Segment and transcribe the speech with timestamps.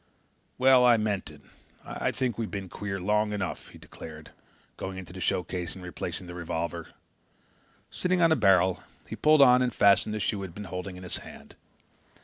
[0.57, 1.41] "Well, I meant it.
[1.85, 4.31] I think we've been queer long enough," he declared,
[4.75, 6.87] going to the showcase and replacing the revolver.
[7.91, 10.95] Sitting on a barrel he pulled on and fastened the shoe he had been holding
[10.95, 11.55] in his hand.